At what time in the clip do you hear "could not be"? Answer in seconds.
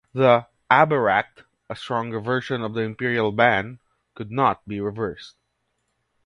4.15-4.81